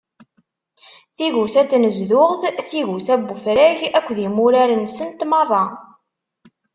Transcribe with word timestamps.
Tigusa 1.15 1.61
n 1.63 1.67
tnezduɣt, 1.71 2.41
tigusa 2.69 3.15
n 3.19 3.31
ufrag 3.35 3.79
akked 3.97 4.17
imurar-nsent 4.27 5.19
meṛṛa. 5.29 5.65